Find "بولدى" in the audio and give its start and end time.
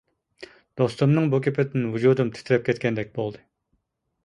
3.21-3.47